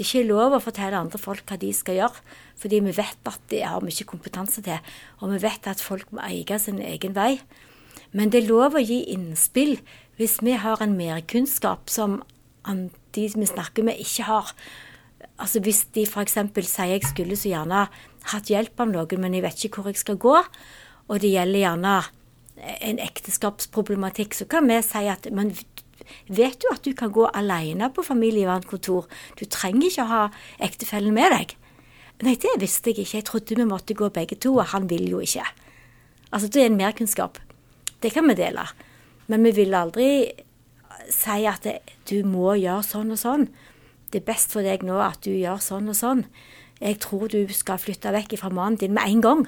Det 0.00 0.06
er 0.06 0.14
ikke 0.22 0.30
lov 0.32 0.54
å 0.56 0.62
fortelle 0.64 0.96
andre 0.96 1.18
folk 1.20 1.42
hva 1.44 1.58
de 1.60 1.68
skal 1.76 1.98
gjøre, 1.98 2.22
fordi 2.56 2.78
vi 2.86 2.92
vet 2.96 3.28
at 3.28 3.42
det 3.52 3.58
har 3.68 3.82
vi 3.84 3.92
ikke 3.92 4.14
kompetanse 4.14 4.62
til, 4.64 4.78
og 5.20 5.34
vi 5.34 5.40
vet 5.42 5.66
at 5.68 5.82
folk 5.84 6.08
må 6.16 6.22
eie 6.24 6.56
sin 6.56 6.78
egen 6.80 7.12
vei. 7.12 7.34
Men 8.16 8.32
det 8.32 8.40
er 8.40 8.48
lov 8.48 8.78
å 8.78 8.80
gi 8.80 9.02
innspill 9.12 9.74
hvis 10.16 10.38
vi 10.40 10.54
har 10.56 10.80
en 10.80 10.96
merkunnskap 10.96 11.92
som 11.92 12.22
de 12.64 13.26
vi 13.28 13.50
snakker 13.50 13.84
med, 13.84 14.00
ikke 14.00 14.24
har. 14.24 14.54
Altså 15.36 15.60
Hvis 15.60 15.82
de 15.92 16.06
f.eks. 16.08 16.38
sier 16.64 16.94
jeg 16.94 17.04
skulle 17.04 17.36
så 17.36 17.52
gjerne 17.52 17.82
hatt 18.32 18.48
hjelp 18.48 18.80
av 18.80 18.88
noen, 18.94 19.20
men 19.20 19.36
jeg 19.36 19.44
vet 19.44 19.68
ikke 19.68 19.82
hvor 19.82 19.92
jeg 19.92 20.00
skal 20.00 20.16
gå, 20.16 20.38
og 21.12 21.20
det 21.20 21.34
gjelder 21.34 21.66
gjerne 21.66 21.94
en 22.88 23.04
ekteskapsproblematikk, 23.04 24.32
så 24.32 24.48
kan 24.48 24.64
vi 24.64 24.80
si 24.80 25.04
at 25.12 25.28
men 25.28 25.52
vet 26.28 26.60
du 26.62 26.68
at 26.72 26.84
du 26.84 26.92
kan 26.96 27.12
gå 27.14 27.26
alene 27.34 27.90
på 27.94 28.04
familievernkontor? 28.06 29.08
Du 29.38 29.44
trenger 29.46 29.88
ikke 29.88 30.06
å 30.06 30.10
ha 30.10 30.22
ektefellen 30.62 31.16
med 31.16 31.34
deg. 31.34 31.56
Nei, 32.26 32.36
det 32.36 32.52
visste 32.60 32.92
jeg 32.92 33.04
ikke. 33.04 33.16
Jeg 33.16 33.28
trodde 33.28 33.56
vi 33.56 33.66
måtte 33.68 33.96
gå 33.96 34.10
begge 34.12 34.36
to, 34.36 34.58
og 34.58 34.72
han 34.74 34.88
vil 34.90 35.06
jo 35.08 35.22
ikke. 35.24 35.46
Altså, 36.30 36.50
det 36.52 36.62
er 36.62 36.70
en 36.70 36.78
merkunnskap. 36.80 37.40
Det 38.02 38.12
kan 38.12 38.28
vi 38.28 38.36
dele. 38.36 38.66
Men 39.30 39.44
vi 39.46 39.54
vil 39.62 39.76
aldri 39.76 40.10
si 41.10 41.46
at 41.48 41.64
det, 41.64 41.78
du 42.10 42.22
må 42.28 42.54
gjøre 42.60 42.84
sånn 42.86 43.14
og 43.14 43.20
sånn. 43.20 43.48
Det 44.10 44.20
er 44.20 44.28
best 44.28 44.52
for 44.52 44.66
deg 44.66 44.84
nå 44.86 44.98
at 45.02 45.22
du 45.24 45.32
gjør 45.32 45.62
sånn 45.62 45.90
og 45.90 45.96
sånn. 45.96 46.24
Jeg 46.80 47.00
tror 47.04 47.28
du 47.30 47.44
skal 47.54 47.80
flytte 47.80 48.12
vekk 48.14 48.38
fra 48.40 48.52
mannen 48.52 48.78
din 48.80 48.94
med 48.96 49.08
en 49.08 49.24
gang. 49.24 49.42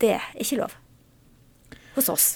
Det 0.00 0.14
er 0.16 0.30
ikke 0.40 0.62
lov. 0.62 0.76
hos 1.94 2.08
oss. 2.08 2.26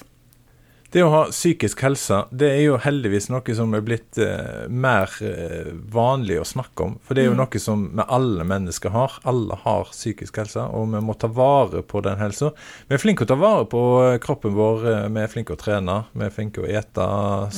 Det 0.94 1.02
å 1.02 1.08
ha 1.10 1.20
psykisk 1.26 1.80
helse 1.82 2.20
det 2.30 2.52
er 2.54 2.60
jo 2.68 2.76
heldigvis 2.78 3.26
noe 3.32 3.54
som 3.58 3.72
er 3.74 3.82
blitt 3.82 4.18
eh, 4.22 4.68
mer 4.70 5.10
eh, 5.26 5.72
vanlig 5.90 6.36
å 6.38 6.44
snakke 6.46 6.84
om. 6.86 6.92
For 7.02 7.18
det 7.18 7.24
er 7.24 7.32
jo 7.32 7.34
mm. 7.34 7.40
noe 7.40 7.62
som 7.62 7.80
vi 7.98 8.04
alle 8.14 8.44
mennesker 8.46 8.92
har. 8.94 9.16
Alle 9.26 9.56
har 9.64 9.88
psykisk 9.90 10.38
helse, 10.38 10.62
og 10.62 10.92
vi 10.92 11.00
må 11.02 11.16
ta 11.18 11.26
vare 11.34 11.82
på 11.82 11.98
den 12.06 12.20
helsa. 12.20 12.52
Vi 12.86 12.94
er 12.94 13.02
flinke 13.02 13.26
å 13.26 13.30
ta 13.32 13.34
vare 13.40 13.66
på 13.72 13.80
eh, 14.04 14.20
kroppen 14.22 14.54
vår, 14.54 14.86
eh, 14.92 15.08
vi 15.16 15.24
er 15.24 15.32
flinke 15.32 15.56
å 15.56 15.58
trene, 15.58 15.96
vi 16.14 16.28
er 16.28 16.36
flinke 16.36 16.62
å 16.62 16.68
ete 16.70 17.08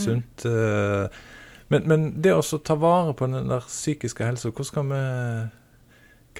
sunt. 0.01 0.47
Mm. 0.49 1.21
Men, 1.75 1.85
men, 1.93 2.09
det 2.23 2.33
å 2.33 2.41
ta 2.41 2.79
vare 2.81 3.13
på 3.19 3.29
den 3.29 3.53
der 3.53 3.69
psykiske 3.69 4.25
helsa, 4.25 4.49
hvordan 4.49 4.71
skal 4.71 4.89
vi 4.95 5.03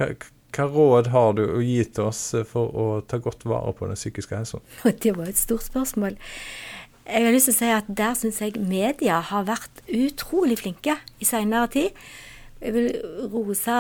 hva, 0.01 0.09
hva 0.57 0.69
råd 0.73 1.13
har 1.13 1.37
du 1.37 1.45
å 1.45 1.61
gi 1.61 1.83
til 1.85 2.09
oss 2.09 2.23
for 2.49 2.73
å 2.73 2.89
ta 3.05 3.21
godt 3.21 3.45
vare 3.45 3.77
på 3.77 3.93
den 3.93 4.01
psykiske 4.01 4.41
helsa? 4.41 4.65
Det 5.05 5.13
var 5.19 5.29
et 5.29 5.45
stort 5.45 5.69
spørsmål. 5.69 6.17
Jeg 7.07 7.23
har 7.23 7.35
lyst 7.35 7.47
til 7.47 7.55
å 7.55 7.59
si 7.61 7.67
at 7.71 7.91
der 7.99 8.15
syns 8.19 8.41
jeg 8.43 8.59
media 8.59 9.21
har 9.29 9.45
vært 9.47 9.83
utrolig 9.95 10.57
flinke 10.59 10.97
i 11.23 11.29
senere 11.29 11.69
tid. 11.71 12.01
Jeg 12.59 12.73
vil 12.75 12.89
rose 13.31 13.77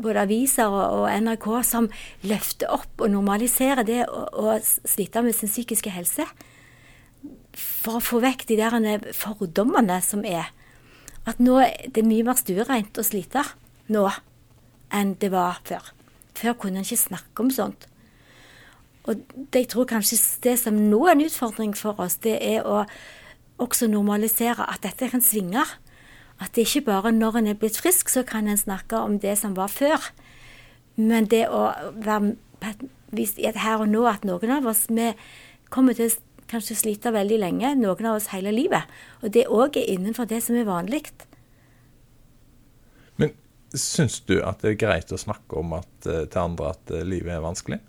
både 0.00 0.22
aviser 0.22 0.70
og, 0.70 1.02
og 1.02 1.24
NRK 1.26 1.48
som 1.66 1.90
løfter 2.24 2.70
opp 2.72 3.02
og 3.04 3.12
normaliserer 3.12 3.84
det 3.84 4.04
å, 4.08 4.54
slite 4.64 5.24
med 5.26 5.36
sin 5.36 5.50
psykiske 5.50 5.92
helse. 5.92 6.24
For 7.52 7.98
å 7.98 8.04
få 8.04 8.22
vekk 8.24 8.46
de 8.48 8.56
der 8.62 9.04
fordommene 9.12 9.98
som 10.06 10.24
er. 10.24 10.48
At 11.28 11.42
nå 11.42 11.60
det 11.60 12.00
er 12.00 12.08
mye 12.08 12.24
mer 12.24 12.40
stuereint 12.40 12.96
å 12.96 13.04
slite 13.04 13.44
nå 13.92 14.06
enn 14.94 15.16
det 15.20 15.28
var 15.34 15.60
før. 15.68 15.92
Før 16.38 16.56
kunne 16.62 16.80
en 16.80 16.88
ikke 16.88 17.02
snakke 17.02 17.44
om 17.44 17.52
sånt. 17.52 17.90
Og 19.08 19.22
jeg 19.54 19.68
tror 19.72 19.88
kanskje 19.88 20.18
det 20.44 20.58
som 20.60 20.76
nå 20.76 21.00
er 21.06 21.16
en 21.16 21.24
utfordring 21.24 21.72
for 21.76 21.98
oss, 22.02 22.18
det 22.24 22.36
er 22.44 22.66
å 22.68 22.84
også 23.58 23.88
normalisere 23.90 24.66
at 24.68 24.84
dette 24.84 25.08
kan 25.10 25.24
svinge. 25.24 25.64
At 26.38 26.54
det 26.54 26.68
ikke 26.68 26.86
bare 26.92 27.12
når 27.12 27.40
en 27.40 27.50
er 27.50 27.58
blitt 27.58 27.80
frisk, 27.80 28.12
så 28.12 28.22
kan 28.22 28.46
en 28.46 28.60
snakke 28.60 29.00
om 29.00 29.18
det 29.18 29.38
som 29.40 29.56
var 29.56 29.72
før. 29.72 30.12
Men 30.94 31.26
det 31.30 31.46
å 31.50 31.70
være 31.94 32.36
vist 33.14 33.40
her 33.40 33.80
og 33.80 33.88
nå 33.88 34.04
at 34.10 34.26
noen 34.28 34.58
av 34.58 34.66
oss 34.68 34.86
vi 34.90 35.12
kommer 35.72 35.96
til 35.96 36.12
å 36.12 36.60
slite 36.60 37.12
veldig 37.14 37.40
lenge, 37.40 37.74
noen 37.80 38.10
av 38.10 38.18
oss 38.20 38.30
hele 38.34 38.52
livet. 38.54 38.86
Og 39.22 39.32
det 39.34 39.48
òg 39.48 39.80
er 39.80 39.90
innenfor 39.94 40.28
det 40.28 40.42
som 40.44 40.58
er 40.58 40.68
vanlig. 40.68 41.08
Men 43.16 43.34
syns 43.74 44.20
du 44.28 44.38
at 44.42 44.62
det 44.62 44.74
er 44.74 44.82
greit 44.84 45.12
å 45.12 45.20
snakke 45.20 45.58
om 45.60 45.74
at, 45.80 45.92
eh, 46.06 46.26
til 46.26 46.44
andre 46.44 46.72
at 46.76 46.92
eh, 46.92 47.06
livet 47.06 47.34
er 47.34 47.44
vanskelig? 47.44 47.80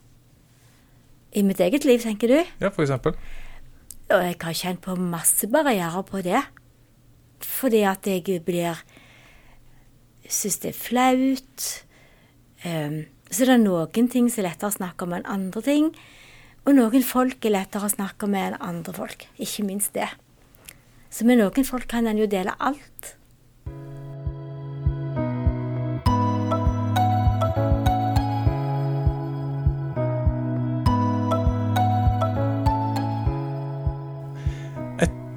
I 1.33 1.43
mitt 1.45 1.59
eget 1.61 1.85
liv, 1.85 2.01
tenker 2.01 2.31
du? 2.31 2.39
Ja, 2.61 2.71
for 2.73 2.85
eksempel. 2.85 3.17
Og 4.09 4.23
jeg 4.25 4.37
har 4.41 4.55
kjent 4.57 4.81
på 4.81 4.95
masse 4.97 5.47
barrierer 5.51 6.01
på 6.07 6.23
det. 6.25 6.41
Fordi 7.45 7.83
at 7.87 8.07
jeg 8.07 8.41
blir 8.45 8.79
Syns 10.29 10.59
det 10.61 10.69
er 10.75 10.77
flaut. 10.77 11.67
Um, 12.61 13.05
så 13.31 13.47
det 13.47 13.53
er 13.55 13.61
noen 13.63 14.09
ting 14.13 14.27
som 14.29 14.43
er 14.43 14.51
lettere 14.51 14.69
å 14.69 14.75
snakke 14.75 15.07
om 15.07 15.15
enn 15.17 15.25
andre 15.25 15.63
ting. 15.65 15.87
Og 16.67 16.75
noen 16.77 17.05
folk 17.05 17.45
er 17.45 17.55
lettere 17.55 17.87
å 17.87 17.93
snakke 17.93 18.29
med 18.29 18.51
enn 18.51 18.59
andre 18.61 18.93
folk. 18.93 19.25
Ikke 19.41 19.65
minst 19.65 19.95
det. 19.97 20.09
Så 21.09 21.25
med 21.25 21.41
noen 21.41 21.65
folk 21.65 21.87
kan 21.89 22.05
en 22.05 22.21
jo 22.21 22.29
dele 22.29 22.53
alt. 22.61 23.15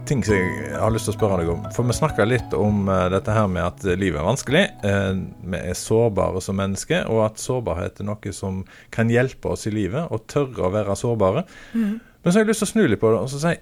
Ting 0.09 0.23
som 0.27 0.37
jeg 0.37 0.77
har 0.79 0.93
lyst 0.93 1.07
til 1.09 1.15
å 1.15 1.17
spørre 1.17 1.39
deg 1.41 1.51
om. 1.53 1.65
For 1.75 1.87
vi 1.87 1.95
snakka 1.97 2.27
litt 2.27 2.55
om 2.57 2.89
uh, 2.91 3.07
dette 3.13 3.35
her 3.35 3.49
med 3.51 3.65
at 3.65 3.85
livet 3.99 4.21
er 4.21 4.27
vanskelig. 4.27 4.65
Uh, 4.83 5.23
vi 5.53 5.61
er 5.61 5.79
sårbare 5.79 6.43
som 6.45 6.59
mennesker, 6.59 7.07
og 7.13 7.25
at 7.29 7.43
sårbarhet 7.43 8.03
er 8.03 8.09
noe 8.09 8.35
som 8.37 8.63
kan 8.95 9.13
hjelpe 9.13 9.55
oss 9.55 9.69
i 9.71 9.75
livet. 9.75 10.09
Og 10.11 10.27
tørre 10.31 10.67
å 10.67 10.73
være 10.75 10.99
sårbare. 10.99 11.47
Mm. 11.73 11.97
Men 12.03 12.27
så 12.27 12.39
har 12.39 12.45
jeg 12.45 12.53
lyst 12.53 12.65
til 12.65 12.71
å 12.71 12.73
snu 12.75 12.85
litt 12.87 13.03
på 13.03 13.13
det 13.13 13.23
og 13.23 13.31
så 13.33 13.41
si 13.43 13.57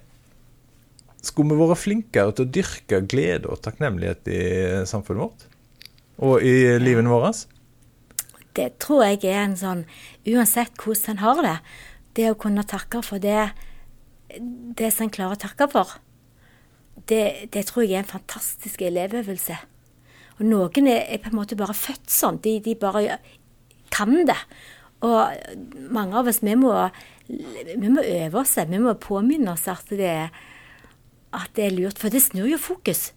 Skulle 1.21 1.53
vi 1.53 1.69
vært 1.69 1.81
flinkere 1.83 2.33
til 2.33 2.47
å 2.47 2.51
dyrke 2.57 2.99
glede 3.09 3.49
og 3.53 3.61
takknemlighet 3.61 4.29
i 4.33 4.43
samfunnet 4.89 5.21
vårt? 5.21 5.43
Og 6.25 6.45
i 6.45 6.79
livene 6.81 7.11
våre? 7.13 7.29
Det 8.57 8.71
tror 8.81 9.05
jeg 9.05 9.21
er 9.29 9.43
en 9.43 9.57
sånn 9.57 9.83
Uansett 10.25 10.73
hvordan 10.81 11.13
en 11.13 11.21
har 11.21 11.43
det, 11.45 11.57
det 12.17 12.31
å 12.33 12.39
kunne 12.41 12.65
takke 12.65 13.03
for 13.05 13.21
det 13.21 13.51
det 14.31 14.89
som 14.95 15.05
en 15.05 15.13
klarer 15.13 15.37
å 15.37 15.43
takke 15.45 15.67
for 15.69 15.99
det, 17.09 17.51
det, 17.53 17.65
tror 17.65 17.85
jeg 17.85 17.99
er 17.99 18.05
en 18.05 18.13
fantastisk 18.13 18.81
elevøvelse. 18.85 19.57
Og 20.39 20.45
noen 20.47 20.87
er, 20.89 21.05
er, 21.07 21.21
på 21.21 21.31
en 21.31 21.39
måte 21.39 21.57
bare 21.59 21.75
født 21.77 22.11
sånn. 22.11 22.39
De, 22.43 22.57
de, 22.63 22.75
bare 22.79 23.19
kan 23.93 24.13
det. 24.27 24.37
Og 25.05 25.33
mange 25.93 26.17
av 26.17 26.29
oss, 26.29 26.41
vi 26.45 26.55
må, 26.57 26.73
vi 27.27 27.89
må 27.89 28.03
øve 28.05 28.43
oss. 28.43 28.57
Vi 28.69 28.81
må 28.81 28.95
påminne 29.01 29.55
oss 29.55 29.67
at 29.71 29.89
det, 29.89 30.15
at 31.31 31.53
det 31.57 31.67
er 31.67 31.77
lurt. 31.77 32.01
For 32.01 32.13
det 32.13 32.23
snur 32.25 32.49
jo 32.49 32.61
fokus. 32.61 33.11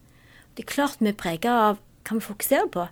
Det 0.54 0.64
er 0.64 0.72
klart 0.74 1.02
vi 1.02 1.10
er 1.10 1.18
prega 1.18 1.58
av 1.70 1.82
hva 2.04 2.18
vi 2.18 2.24
fokuserer 2.24 2.70
på. 2.72 2.86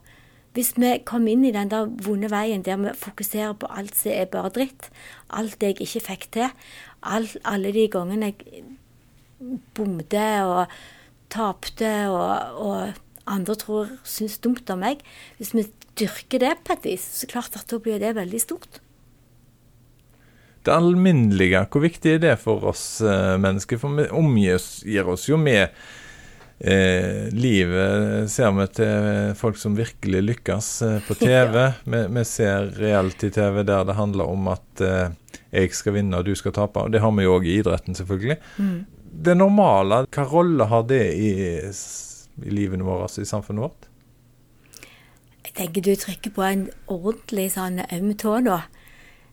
Hvis 0.52 0.74
vi 0.76 0.98
kommer 1.08 1.32
inn 1.32 1.46
i 1.48 1.54
den 1.54 1.70
der 1.72 1.88
vonde 2.04 2.28
veien 2.28 2.64
der 2.64 2.80
vi 2.80 2.92
fokuserer 2.98 3.54
på 3.56 3.70
alt 3.72 3.96
som 3.96 4.12
er 4.12 4.28
bare 4.28 4.52
dritt, 4.52 4.90
alt 5.32 5.56
det 5.60 5.70
jeg 5.70 5.86
ikke 5.86 6.06
fikk 6.10 6.26
til, 6.36 6.50
alt, 7.00 7.38
alle 7.48 7.72
de 7.72 7.86
gangene 7.92 8.32
jeg 8.32 8.64
bomte 9.76 10.28
og 10.46 10.76
tapte, 11.32 11.92
og, 12.12 12.60
og 12.60 13.30
andre 13.30 13.56
tror 13.58 13.92
syns 14.08 14.38
dumt 14.42 14.70
om 14.72 14.82
meg. 14.82 15.02
Hvis 15.38 15.54
vi 15.56 15.66
dyrker 15.98 16.42
det 16.42 16.54
på 16.66 16.76
et 16.76 16.88
vis, 16.92 17.04
så 17.20 17.28
klart 17.30 17.56
at 17.58 17.68
da 17.70 17.80
blir 17.82 18.00
det 18.02 18.16
veldig 18.18 18.40
stort. 18.42 18.80
Det 20.62 20.70
alminnelige, 20.70 21.64
hvor 21.72 21.82
viktig 21.82 22.16
er 22.16 22.22
det 22.22 22.36
for 22.38 22.62
oss 22.70 23.00
eh, 23.02 23.34
mennesker? 23.42 23.80
For 23.82 23.98
vi 23.98 24.06
omgir 24.14 25.10
oss 25.10 25.26
jo 25.26 25.34
med 25.40 25.64
eh, 26.62 27.26
livet, 27.34 28.30
ser 28.30 28.54
vi 28.54 28.68
til 28.78 29.34
folk 29.40 29.58
som 29.58 29.74
virkelig 29.74 30.22
lykkes 30.28 30.70
eh, 30.86 31.00
på 31.08 31.18
TV. 31.24 31.58
ja. 31.58 31.66
vi, 31.82 32.04
vi, 32.14 32.24
ser 32.30 32.70
reality-TV 32.78 33.64
der 33.66 33.90
det 33.90 33.98
handler 33.98 34.30
om 34.30 34.52
at 34.54 34.86
eh, 34.86 35.18
jeg 35.50 35.74
skal 35.74 35.98
vinne 35.98 36.22
og 36.22 36.30
du 36.30 36.36
skal 36.38 36.54
tape. 36.54 36.86
Og 36.86 36.94
det 36.94 37.02
har 37.02 37.10
vi 37.18 37.26
jo 37.26 37.34
òg 37.40 37.50
i 37.50 37.58
idretten, 37.58 37.98
selvfølgelig. 37.98 38.38
Mm 38.62 39.01
det 39.12 39.34
normale, 39.36 40.02
hva 40.08 40.24
rolle 40.28 40.66
har 40.70 40.84
det 40.88 41.04
i, 41.14 41.30
i 41.60 42.52
livet 42.52 42.80
vårt, 42.80 43.06
altså 43.06 43.22
i 43.22 43.28
samfunnet 43.28 43.66
vårt? 43.66 43.88
Jeg 45.42 45.56
tenker 45.58 45.84
du 45.84 45.92
trykker 46.00 46.32
på 46.32 46.44
en 46.46 46.62
ordentlig 46.90 47.50
sånn 47.52 47.82
øm 47.84 48.14
tå 48.16 48.38
nå. 48.40 48.60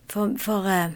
For, 0.09 0.33
for 0.41 0.65
uh, 0.65 0.89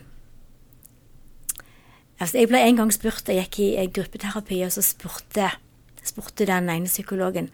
altså 2.18 2.40
Jeg 2.42 2.50
ble 2.50 2.64
en 2.66 2.80
gang 2.80 2.90
spurt 2.92 3.30
Jeg 3.30 3.46
gikk 3.46 3.60
i 3.62 3.86
gruppeterapi, 3.94 4.64
og 4.66 4.74
så 4.74 4.84
spurte, 4.84 5.52
spurte 6.04 6.50
den 6.50 6.72
ene 6.74 6.90
psykologen, 6.90 7.52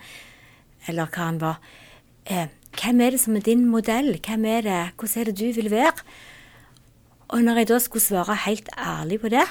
eller 0.87 1.11
hva 1.11 1.29
han 1.29 1.41
var, 1.43 1.61
uh, 2.31 2.47
hvem 2.79 3.01
er 3.05 3.13
det 3.13 3.21
som 3.21 3.37
er 3.37 3.45
din 3.45 3.67
modell? 3.69 4.15
Hvem 4.17 4.45
er 4.49 4.65
det, 4.65 4.81
Hvordan 4.97 5.21
er 5.21 5.29
det 5.29 5.37
du 5.39 5.47
vil 5.61 5.71
være? 5.71 6.05
Og 7.29 7.43
når 7.45 7.61
jeg 7.61 7.69
da 7.69 7.79
skulle 7.83 8.01
svare 8.01 8.35
helt 8.47 8.69
ærlig 8.77 9.19
på 9.21 9.29
det, 9.29 9.45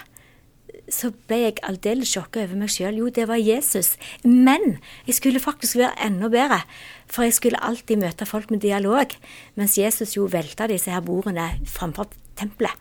så 0.92 1.11
ble 1.28 1.38
jeg 1.42 1.59
aldeles 1.66 2.11
sjokka 2.12 2.42
over 2.45 2.61
meg 2.62 2.73
sjøl. 2.73 3.00
Jo, 3.00 3.09
det 3.12 3.26
var 3.28 3.40
Jesus. 3.40 3.97
Men 4.25 4.78
jeg 5.07 5.18
skulle 5.18 5.42
faktisk 5.42 5.78
være 5.80 5.97
enda 6.07 6.30
bedre. 6.33 6.62
For 7.11 7.26
jeg 7.26 7.37
skulle 7.37 7.62
alltid 7.64 8.00
møte 8.00 8.28
folk 8.28 8.52
med 8.52 8.62
dialog. 8.64 9.12
Mens 9.59 9.78
Jesus 9.78 10.16
jo 10.16 10.28
velta 10.33 10.68
disse 10.71 10.92
her 10.92 11.04
bordene 11.04 11.50
framfor 11.68 12.11
tempelet. 12.38 12.73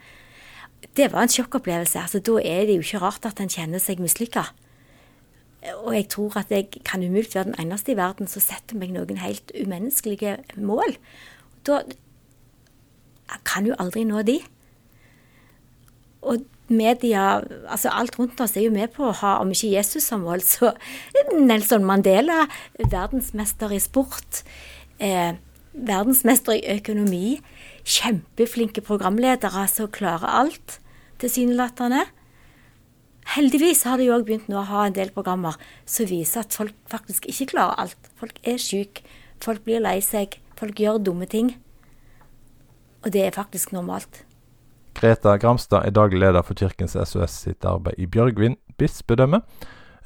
Det 0.97 1.11
var 1.13 1.25
en 1.25 1.33
sjokkopplevelse. 1.33 1.99
Altså, 1.99 2.21
da 2.23 2.39
er 2.41 2.65
det 2.67 2.77
jo 2.77 2.85
ikke 2.85 3.03
rart 3.03 3.27
at 3.27 3.41
en 3.43 3.51
kjenner 3.51 3.81
seg 3.83 4.01
mislykka. 4.01 4.45
Og 5.83 5.93
jeg 5.95 6.07
tror 6.13 6.37
at 6.39 6.51
jeg 6.53 6.69
kan 6.85 7.03
umulig 7.03 7.33
være 7.33 7.49
den 7.49 7.59
eneste 7.59 7.91
i 7.91 7.97
verden 7.97 8.29
som 8.29 8.43
setter 8.43 8.77
meg 8.77 8.93
noen 8.95 9.19
helt 9.19 9.51
umenneskelige 9.57 10.37
mål. 10.55 10.95
Da 11.67 11.81
kan 13.47 13.67
jo 13.67 13.75
aldri 13.81 14.05
nå 14.07 14.21
de. 14.27 14.39
Media, 16.67 17.39
altså 17.71 17.91
alt 17.95 18.17
rundt 18.19 18.41
oss 18.43 18.57
er 18.57 18.65
jo 18.65 18.73
med 18.75 18.91
på 18.95 19.05
å 19.07 19.15
ha, 19.21 19.37
om 19.39 19.53
ikke 19.53 19.71
Jesus 19.71 20.07
som 20.09 20.25
mål, 20.27 20.43
så 20.43 20.73
Nelson 21.37 21.85
Mandela, 21.87 22.45
verdensmester 22.81 23.71
i 23.71 23.79
sport, 23.79 24.41
eh, 24.99 25.37
verdensmester 25.73 26.57
i 26.57 26.65
økonomi, 26.75 27.39
kjempeflinke 27.87 28.83
programledere 28.83 29.63
som 29.71 29.87
klarer 29.87 30.27
alt, 30.41 30.79
tilsynelatende. 31.23 32.03
Heldigvis 33.35 33.83
har 33.87 33.99
de 33.99 34.11
òg 34.11 34.27
begynt 34.27 34.51
nå 34.51 34.59
å 34.61 34.67
ha 34.67 34.85
en 34.87 34.95
del 34.95 35.11
programmer 35.15 35.55
som 35.85 36.07
viser 36.07 36.43
at 36.43 36.55
folk 36.55 36.75
faktisk 36.91 37.27
ikke 37.31 37.51
klarer 37.55 37.79
alt. 37.83 38.11
Folk 38.19 38.39
er 38.47 38.59
syke, 38.61 39.03
folk 39.43 39.63
blir 39.63 39.83
lei 39.83 39.99
seg, 40.03 40.39
folk 40.59 40.79
gjør 40.79 40.99
dumme 41.03 41.27
ting. 41.31 41.55
Og 43.03 43.11
det 43.13 43.27
er 43.27 43.35
faktisk 43.35 43.75
normalt. 43.75 44.26
Greta 44.97 45.37
Gramstad 45.37 45.85
er 45.85 45.93
daglig 45.93 46.19
leder 46.19 46.41
for 46.41 46.57
Kirkens 46.57 46.95
SOS 46.97 47.35
sitt 47.43 47.65
arbeid 47.65 47.99
i 48.01 48.07
Bjørgvin 48.09 48.55
bispedømme. 48.81 49.43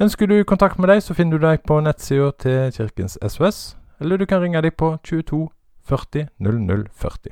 Ønsker 0.03 0.27
du 0.27 0.43
kontakt 0.43 0.79
med 0.79 0.89
deg, 0.91 0.99
så 1.03 1.15
finner 1.15 1.39
du 1.39 1.45
deg 1.45 1.63
på 1.63 1.77
nettsida 1.79 2.31
til 2.43 2.73
Kirkens 2.75 3.15
SOS, 3.23 3.77
eller 4.01 4.19
du 4.19 4.25
kan 4.27 4.41
ringe 4.43 4.61
dem 4.61 4.75
på 4.75 4.97
22 5.07 5.47
40 5.87 6.27
00 6.39 6.83
40. 6.91 7.31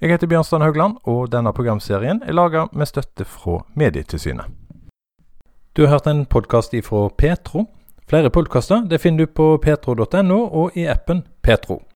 Jeg 0.00 0.10
heter 0.10 0.30
Bjørnstein 0.30 0.62
Haugland, 0.62 0.96
og 1.04 1.32
denne 1.32 1.52
programserien 1.52 2.22
er 2.22 2.32
laga 2.32 2.68
med 2.72 2.86
støtte 2.86 3.26
fra 3.26 3.64
Medietilsynet. 3.74 4.46
Du 5.76 5.82
har 5.82 5.96
hørt 5.96 6.06
en 6.06 6.26
podkast 6.26 6.74
ifra 6.74 7.08
Petro. 7.18 7.66
Flere 8.06 8.30
podkaster 8.30 8.86
finner 8.98 9.26
du 9.26 9.32
på 9.34 9.56
petro.no 9.62 10.40
og 10.46 10.78
i 10.78 10.86
appen 10.86 11.26
Petro. 11.42 11.82